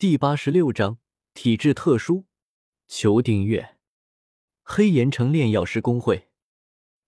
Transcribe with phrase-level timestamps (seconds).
[0.00, 0.96] 第八十六章
[1.34, 2.24] 体质特殊，
[2.88, 3.76] 求订阅。
[4.62, 6.30] 黑岩城炼药师公会，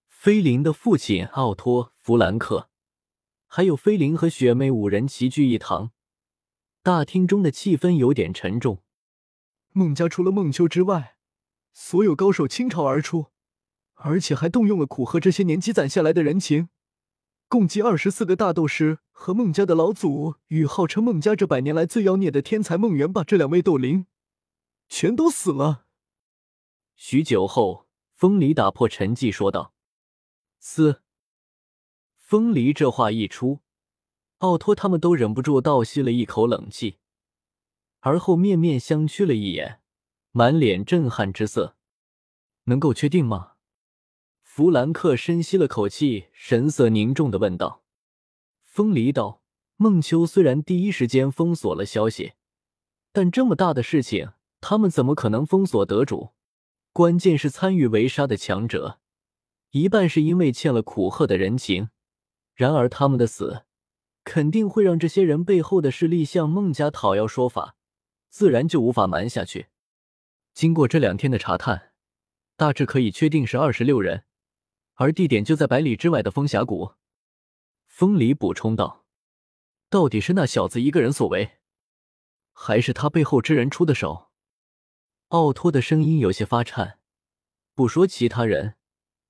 [0.07, 2.69] 菲林的父亲奥托·弗兰克，
[3.47, 5.93] 还有菲林和雪妹五人齐聚一堂。
[6.83, 8.83] 大厅中的气氛有点沉重。
[9.71, 11.17] 孟家除了孟秋之外，
[11.73, 13.29] 所有高手倾巢而出，
[13.95, 16.69] 而且还动用了苦鹤这些年积攒下来的人情。
[17.49, 24.07] 共计二十四个大斗师和孟家的老祖与号称孟家这百年来最妖孽的天才孟元霸这两位斗灵，
[24.89, 25.87] 全都死了。
[26.97, 29.75] 许久后，风离打破沉寂说道
[30.59, 31.03] ：“嘶！”
[32.17, 33.61] 风离这话一出，
[34.39, 36.99] 奥托他们都忍不住倒吸了一口冷气，
[38.01, 39.81] 而后面面相觑了一眼，
[40.31, 41.77] 满脸震撼之色。
[42.65, 43.53] 能够确定吗？
[44.43, 47.82] 弗兰克深吸了口气，神色凝重的问道
[48.73, 49.43] ：“风离道，
[49.77, 52.33] 孟秋虽然第一时间封锁了消息，
[53.13, 56.31] 但这么大的事情，他们怎么可能封锁得主？
[56.95, 58.99] 关键是参与围杀的强者，
[59.73, 61.91] 一半是因为欠了苦鹤的人情。
[62.55, 63.65] 然而他们的死，
[64.25, 67.77] 肯定会让这些人背后的势力向孟家讨要说法，
[68.31, 69.67] 自然就无法瞒下去。
[70.55, 71.93] 经过这两天的查探，
[72.57, 74.25] 大致可以确定是二十六人。”
[74.97, 76.93] 而地点就在百里之外的风峡谷，
[78.03, 79.05] 风离补充道
[79.89, 81.59] ：“到底是那小子一个人所为，
[82.53, 84.33] 还是他背后之人出的手？”
[85.31, 86.99] 奥托的声音有些发颤。
[87.77, 88.75] 不说其他人，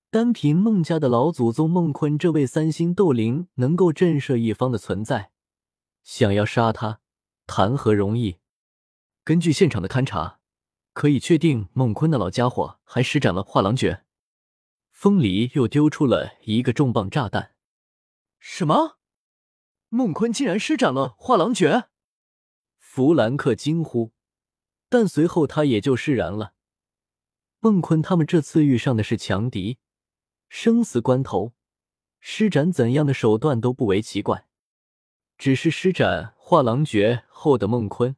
[0.09, 5.33] 单凭孟家的老祖宗孟坤这位三星斗灵能够震慑一方的存在，
[6.03, 7.01] 想要杀他，
[7.47, 8.39] 谈何容易？
[9.23, 10.41] 根据现场的勘查，
[10.95, 14.07] 可以确定孟坤那老家伙还施展了画廊诀。
[14.91, 17.51] 风离又丢出了一个重磅炸弹。
[18.45, 18.99] 什么？
[19.89, 21.85] 孟坤竟然施展了画廊诀？
[22.77, 24.13] 弗兰克惊呼，
[24.89, 26.55] 但随后他也就释然了。
[27.61, 29.79] 孟坤他们这次遇上的是强敌，
[30.49, 31.55] 生死关头，
[32.19, 34.49] 施展怎样的手段都不为奇怪。
[35.39, 38.17] 只是施展画廊诀后的孟坤，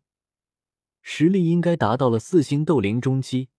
[1.02, 3.50] 实力应该达到了四星斗灵中期，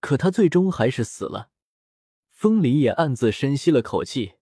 [0.00, 1.50] 可他最终还是死了。
[2.28, 4.34] 风离也暗自深吸了口气，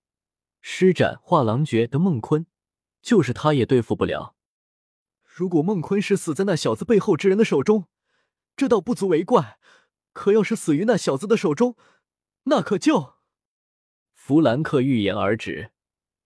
[0.60, 2.46] 施展画廊诀的孟坤，
[3.00, 4.34] 就是他也对付不了。
[5.22, 7.86] 如果孟坤是死在那小子背后之人的手中，
[8.56, 9.58] 这倒不足为怪；
[10.12, 11.76] 可要是死于那小子的手中，
[12.44, 13.14] 那可就……
[14.12, 15.70] 弗兰克欲言而止。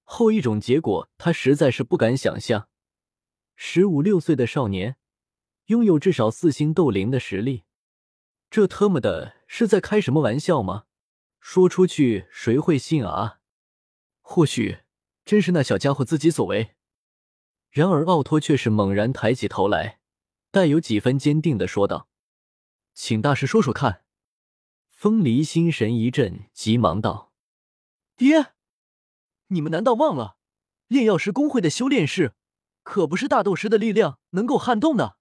[0.04, 2.68] 后一种结果，他实在是不敢想象。
[3.54, 4.96] 十五六岁的少年，
[5.66, 7.64] 拥有至少四星斗灵的实力，
[8.50, 10.84] 这特么的是在开什么玩笑吗？
[11.38, 13.40] 说出去谁会信啊？
[14.32, 14.78] 或许
[15.26, 16.74] 真是那小家伙自己所为。
[17.68, 20.00] 然而奥托却是猛然抬起头来，
[20.50, 22.08] 带有几分坚定的说道
[22.94, 24.06] ：“请大师说说看。”
[24.88, 27.34] 风离心神一震，急忙道
[28.16, 28.54] ：“爹，
[29.48, 30.38] 你们难道忘了
[30.88, 32.32] 炼药师公会的修炼室，
[32.82, 35.18] 可不是大斗师的力量能够撼动的？”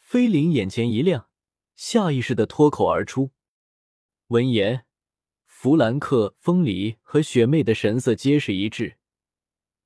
[0.00, 1.28] 菲林眼前一亮，
[1.76, 3.30] 下意识的脱口而出。
[4.26, 4.85] 闻言。
[5.66, 8.98] 弗兰克、风离和雪妹的神色皆是一致，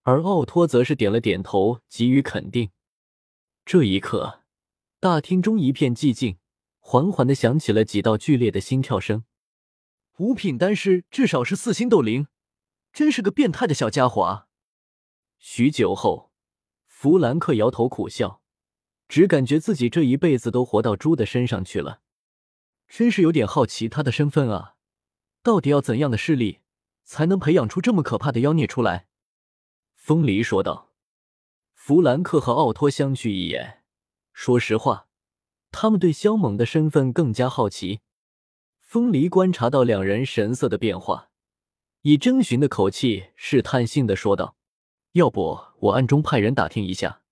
[0.03, 2.69] 而奥托则是点了点头，给予肯定。
[3.65, 4.43] 这一刻，
[4.99, 6.37] 大厅中一片寂静，
[6.81, 9.25] 缓缓的响起了几道剧烈的心跳声。
[10.19, 12.27] 五品丹师至少是四星斗灵，
[12.93, 14.49] 真是个变态的小家伙啊！
[15.39, 16.31] 许久后，
[16.85, 18.43] 弗兰克摇头苦笑，
[19.09, 22.03] 只感觉自己这一辈子都活到猪的身上去了，
[22.87, 24.75] 真是有点好奇他的身份啊。
[25.43, 26.61] 到底要怎样的势力，
[27.05, 29.07] 才能培养出这么可怕的妖孽出来？
[29.95, 30.89] 风离说道。
[31.73, 33.83] 弗兰克和奥托相觑一眼，
[34.33, 35.09] 说实话，
[35.73, 38.01] 他们对萧猛的身份更加好奇。
[38.79, 41.31] 风离观察到两人神色的变化，
[42.03, 44.57] 以征询的口气试探性的说道
[45.13, 47.23] ：“要不我暗中派人打听一下？”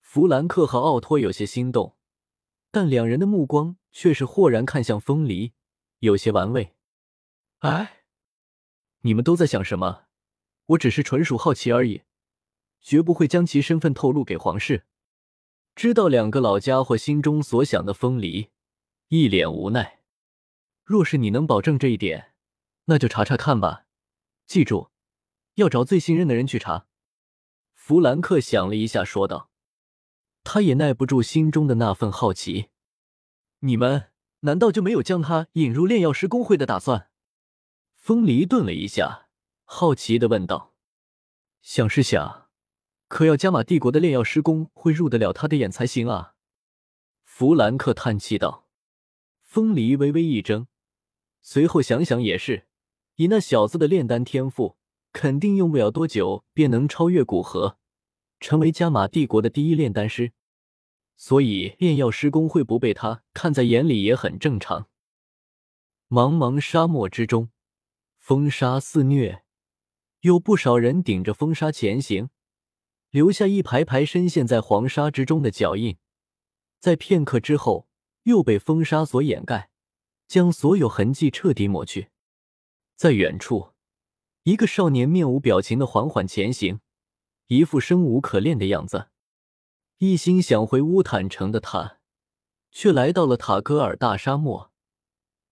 [0.00, 1.96] 弗兰克和奥托有些心动，
[2.70, 5.52] 但两人的目光却是豁然看向风离，
[5.98, 6.71] 有些玩味。
[7.62, 8.02] 哎，
[9.02, 10.06] 你们都在想什么？
[10.66, 12.02] 我只是纯属好奇而已，
[12.80, 14.84] 绝不会将其身份透露给皇室。
[15.76, 18.50] 知道两个老家伙心中所想的，风离
[19.08, 20.00] 一脸无奈。
[20.82, 22.32] 若是你能保证这一点，
[22.86, 23.86] 那就查查看吧。
[24.44, 24.90] 记住，
[25.54, 26.88] 要找最信任的人去查。
[27.74, 29.50] 弗兰克想了一下，说道
[30.42, 32.70] ：“他也耐不住心中的那份好奇。
[33.60, 34.10] 你们
[34.40, 37.10] 难道就没有将他引入炼药师公会的打算？”
[38.02, 39.28] 风离顿了一下，
[39.62, 40.74] 好奇的问道
[41.62, 42.48] ：“想是想，
[43.06, 46.34] 可要加玛帝国的炼药师工会入得了他的眼才行啊！
[47.22, 48.66] 弗兰克叹气道。
[49.40, 50.66] 风离微微一怔，
[51.42, 52.66] 随后想想也是，
[53.14, 54.76] 以那小子的炼丹天赋，
[55.12, 57.78] 肯定用不了多久便能超越古河，
[58.40, 60.32] 成为加玛帝国的第一炼丹师。
[61.14, 64.88] 所以炼药师公会不被他看在眼里也很正常。
[66.08, 67.50] 茫茫沙漠之中，
[68.22, 69.42] 风沙肆虐，
[70.20, 72.30] 有不少人顶着风沙前行，
[73.10, 75.98] 留下一排排深陷在黄沙之中的脚印。
[76.78, 77.88] 在片刻之后。
[78.24, 79.70] 又被风沙所掩盖，
[80.28, 82.10] 将所有痕迹彻底抹去。
[82.94, 83.72] 在远处，
[84.44, 86.78] 一个少年面无表情的缓缓前行，
[87.48, 89.08] 一副生无可恋的样子。
[89.98, 91.98] 一心想回乌坦城的他，
[92.70, 94.70] 却来到了塔戈尔大沙漠。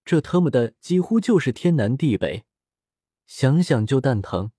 [0.04, 2.44] 这他妈的几乎就是天南地北，
[3.30, 4.50] 想想就蛋疼。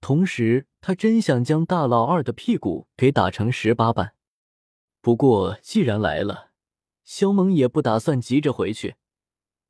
[0.00, 4.16] 同时，他真想将大老二的屁股给打成十八瓣。
[5.00, 6.50] 不过，既然来了。
[7.04, 8.96] 肖猛也不打算急着回去，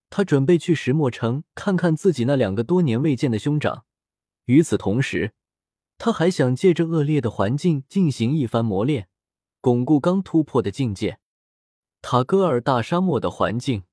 [0.08, 3.84] 他准备去石墨城看看自己那两个多年未见的兄长。
[4.46, 5.34] 与此同时，
[5.98, 9.08] 他还想借着恶劣的环境进行一番磨练，
[9.60, 11.18] 巩固刚突破的境界。
[12.00, 13.84] 塔戈尔大沙漠的环境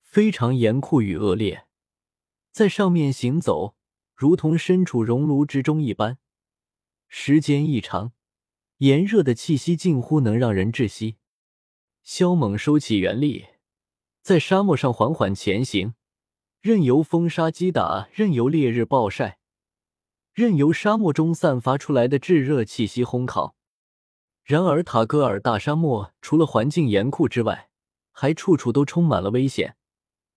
[0.00, 1.66] 非常严酷与恶劣，
[2.52, 3.74] 在上面行走
[4.20, 6.18] 如同身处熔炉之中一般，
[7.08, 8.12] 时间一长，
[8.76, 11.16] 炎热的气息近乎能让人窒息。
[12.02, 13.46] 萧猛收起元力，
[14.20, 15.94] 在沙漠上缓缓前行，
[16.60, 19.38] 任由风沙击打，任由烈日暴晒，
[20.34, 23.56] 任由沙漠中散发出来的炙热气息烘烤。
[24.44, 27.70] 然而，塔戈尔大沙漠除了环境严酷之外，
[28.12, 29.76] 还处处都充满了危险，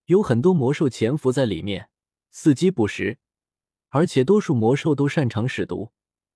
[0.06, 1.90] 有很多魔兽潜伏在里面，
[2.34, 3.18] 伺机捕食，
[3.96, 5.92] 而且多数魔兽都擅长使毒，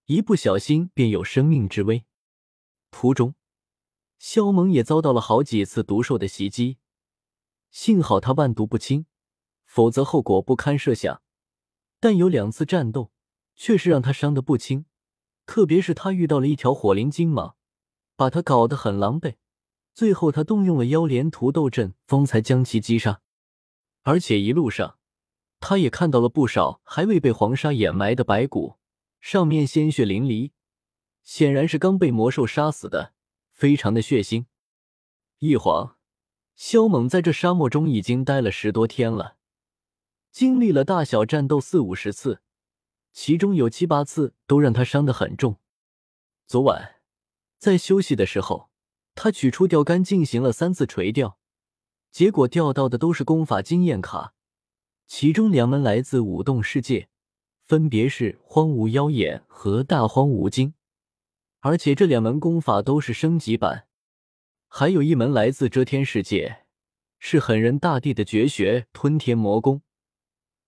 [0.06, 2.06] 一不小心便有生命之危。
[2.92, 3.34] 途中。
[4.20, 6.78] 萧猛也遭到了好几次毒兽的袭击，
[7.72, 9.08] 幸好他万毒不侵，
[9.66, 11.24] 否则后果不堪设想。
[12.00, 13.12] 但有两次战斗
[13.56, 14.86] 却是让他伤得不轻，
[15.48, 17.56] 特别是他遇到了一条火灵金蟒，
[18.16, 19.36] 把他搞得很狼狈。
[19.96, 23.22] 最后他动用了妖莲屠斗阵，方才将其击杀。
[24.04, 25.00] 而且一路上，
[25.60, 28.78] 他也看到了不少还未被黄沙掩埋的白骨，
[29.20, 30.52] 上面鲜血淋漓，
[31.24, 33.14] 显然是刚被魔兽杀死的。
[33.52, 34.46] 非常的血腥。
[35.40, 35.98] 一晃，
[36.56, 39.38] 萧猛在这沙漠中已经待了十多天了，
[40.32, 42.44] 经历了大小战斗四五十次，
[43.12, 45.58] 其中有七八次都让他伤得很重。
[46.46, 46.98] 昨晚
[47.58, 48.70] 在休息的时候，
[49.16, 51.40] 他取出钓竿进行了三次垂钓，
[52.12, 54.36] 结果钓到的都是功法经验卡，
[55.08, 57.08] 其中两门来自舞动世界，
[57.66, 60.74] 分别是荒芜妖眼和大荒无经。
[61.62, 63.88] 而且这两门功法都是升级版，
[64.68, 66.66] 还有一门来自遮天世界，
[67.20, 69.82] 是狠人大帝的绝学吞天魔功，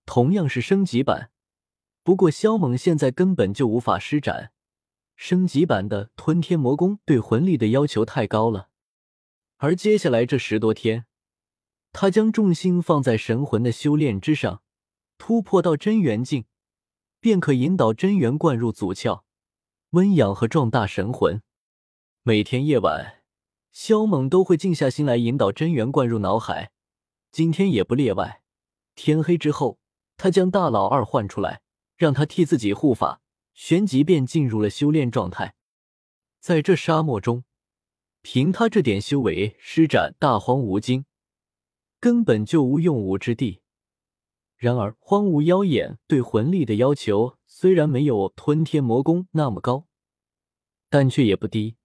[0.06, 1.32] 同样是升级版。
[2.02, 4.52] 不过萧猛现在根本就无法施展
[5.16, 8.70] 升级版的吞天魔功，对魂力的要求太高了。
[9.58, 11.06] 而接下来这十多天，
[11.92, 14.62] 他将重心放在神魂的修炼之上，
[15.18, 16.46] 突破到真元境，
[17.20, 19.24] 便可引导真元灌入祖窍。
[19.92, 21.42] 温养和壮大神魂，
[22.22, 23.24] 每天夜晚，
[23.72, 26.72] 萧猛都会静下心来引导真元灌入脑海。
[27.32, 28.44] 今天也不例外。
[28.94, 29.80] 天黑之后，
[30.16, 31.62] 他将大老二唤出来，
[31.98, 33.22] 让他替自己护法，
[33.54, 35.56] 旋即便进入了修炼状态。
[36.40, 37.44] 在这沙漠中，
[38.22, 41.06] 凭他这点修为，施展大荒无经，
[42.00, 43.62] 根本就无用武之地。
[44.56, 47.38] 然而，荒芜妖眼对魂力的要求。
[47.52, 49.86] 虽然没有吞天魔功那么高，
[50.90, 51.76] 但却也不低。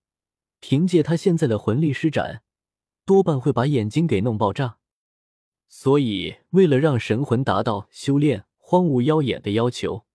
[0.60, 2.44] 凭借他现在的魂力施展，
[3.04, 4.78] 多半会把眼睛给弄爆炸。
[5.66, 10.06] 所以，为了让神魂达到修炼荒芜妖眼的要求，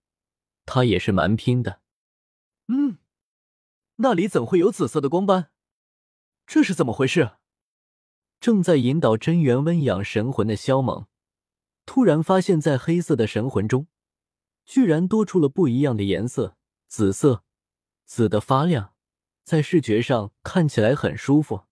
[0.66, 1.82] 他也是蛮拼的。
[2.68, 3.00] 嗯，
[3.98, 5.52] 那里怎会有紫色的光斑？
[6.48, 7.32] 这是怎么回事？
[8.40, 11.08] 正在引导真元温养神魂的萧猛，
[11.86, 13.88] 突然发现，在黑色的神魂中。
[14.66, 16.56] 居然多出了不一样的颜色，
[16.88, 17.44] 紫色，
[18.06, 18.94] 紫的发亮，
[19.44, 21.64] 在视觉上看起来很舒服。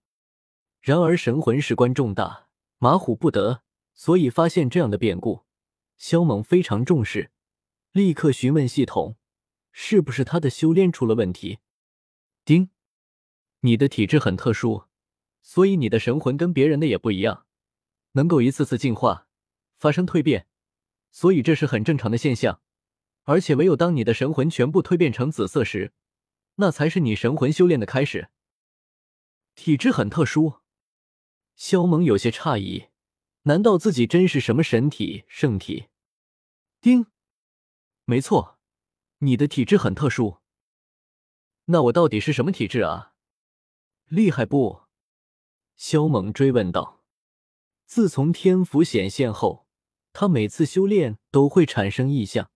[0.80, 2.48] 然而神魂事关重大，
[2.78, 3.62] 马虎不得，
[3.94, 5.44] 所以发现这样的变故，
[5.96, 7.30] 萧猛非常重视，
[7.92, 9.16] 立刻询问系统，
[9.70, 11.60] 是不是他的修炼出了问题？
[12.44, 12.70] 丁，
[13.60, 14.87] 你的体质很特殊，
[15.48, 17.46] 所以你的神魂跟别人的也不一样，
[18.12, 19.28] 能够一次次进化，
[19.78, 20.46] 发生蜕变，
[21.10, 22.60] 所以这是很正常的现象。
[23.22, 25.94] 而且，唯有当你的神魂全部蜕变成紫色时，
[26.56, 28.28] 那才是你神魂修炼的开始。
[29.54, 30.56] 体质很特殊，
[31.56, 32.88] 萧猛有些诧异，
[33.44, 35.86] 难道自己真是什么神体、圣体？
[36.82, 37.06] 丁，
[38.04, 38.58] 没错，
[39.20, 40.40] 你的体质很特殊。
[41.64, 43.14] 那我到底是什么体质啊？
[44.08, 44.87] 厉害不？
[45.78, 47.04] 萧猛追问道。
[47.86, 49.66] 自从天符显现后，
[50.12, 52.50] 他每次修炼都会产生异象，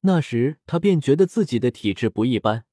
[0.00, 2.66] 那时他便觉得自己的体质不一般，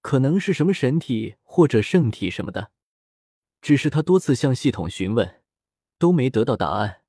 [0.00, 2.70] 可能是什么神体或者圣体什么的。
[3.60, 5.42] 只是他多次向系统询问，
[5.98, 7.02] 都没得到答案，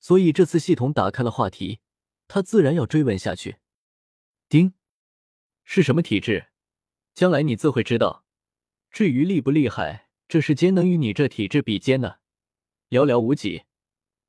[0.00, 1.80] 所以这次系统打开了话题，
[2.26, 3.58] 他自然要追问下去。
[4.48, 4.72] 丁，
[5.62, 6.46] 是什么体质？
[7.14, 8.24] 将来你自会知道。
[8.90, 10.01] 至于厉不厉害，
[10.32, 12.18] 这世间能与你这体质比肩的，
[12.88, 13.64] 寥寥无几。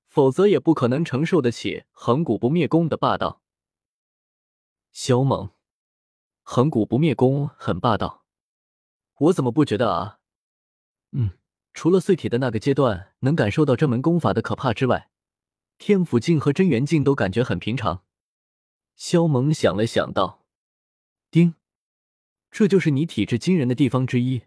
[0.09, 3.41] 否则也不可能承受得起恒古不灭功的霸道。
[4.91, 5.51] 萧猛，
[6.41, 8.25] 恒古不灭功很霸道，
[9.17, 10.19] 我怎么不觉得啊？
[11.13, 11.39] 嗯，
[11.73, 15.09] 除了碎体的那个阶段能感受到这门功法的可怕之外，
[15.77, 18.03] 天府境和真元境都感觉很平常。
[18.97, 20.43] 萧猛想了想道
[21.31, 21.55] ：“丁。”
[22.51, 24.41] 这就是你体质惊人的地方之一，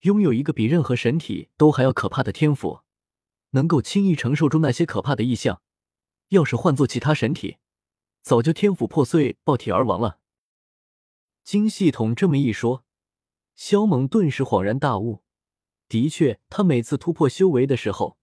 [0.00, 2.80] 拥有一个比任何神体都还要可怕的天赋，
[3.50, 5.62] 能够轻易承受住那些可怕的异象。
[6.28, 7.58] 要是换做其他神体，
[8.22, 10.18] 早就天赋破碎，爆体而亡了。
[11.44, 12.84] 经系统这么一说，
[13.54, 15.22] 萧猛顿时恍然大悟。
[15.88, 18.18] 的确，他每次突破修为的时候，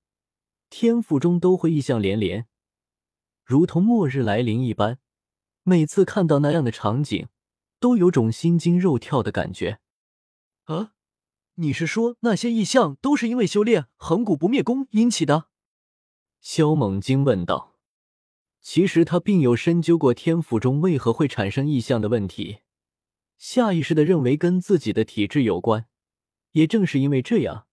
[0.70, 2.48] 天赋中都会异象连连，
[3.44, 5.00] 如同末日来临一般。
[5.64, 7.30] 每次看到那样的场景。
[7.84, 9.82] 都有种心惊肉跳的感觉。
[10.64, 10.93] 啊，
[11.56, 15.46] 你是说那些异象都是因为修炼恒古不灭功引起的？
[16.42, 17.76] 萧猛惊问道。
[18.60, 22.60] 其实他并有深究过天赋中为何会产生异象的问题，
[23.38, 25.86] 下意识的认为跟自己的体质有关。
[26.54, 27.68] 也正是因为这样，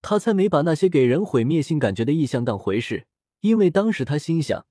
[0.00, 3.06] 他才没把那些给人毁灭性感觉的异象当回事。
[3.40, 4.66] 因为当时他心想，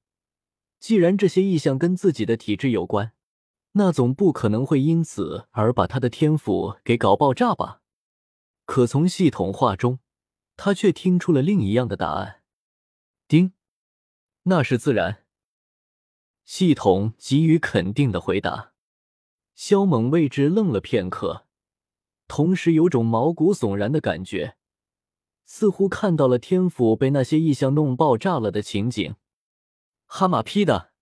[0.79, 3.13] 既然这些异象跟自己的体质有关。
[3.74, 7.80] 那总不可能会因此而把他的天赋给搞爆炸吧？
[8.72, 10.00] 可从系统话中，
[10.56, 12.42] 他却听出了另一样的答案。
[13.28, 13.51] 丁，
[14.44, 15.25] 那是自然。
[16.46, 18.72] 系统给予肯定的回答。
[19.56, 21.48] 萧猛为之愣了片刻，
[22.30, 24.56] 同时有种毛骨悚然的感觉，
[25.44, 29.16] 似乎看到了天府被那些异象弄爆炸了的情景。
[30.06, 30.94] 哈马屁的！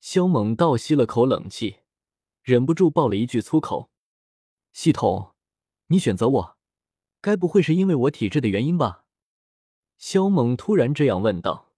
[0.00, 1.82] 萧猛倒吸了口冷气，
[2.42, 3.92] 忍不住爆了一句粗口
[4.74, 5.36] ：“系统，
[5.86, 6.56] 你选择我，
[7.20, 9.04] 该不会是因为我体质的原因吧？”
[9.98, 11.69] 肖猛突然这样问道。